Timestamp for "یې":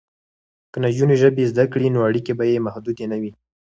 2.51-2.63